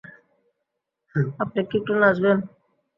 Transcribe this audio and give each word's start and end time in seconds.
আপনি 1.41 1.59
কি 1.69 1.75
একটু 1.79 1.93
নাচবেন? 2.01 2.37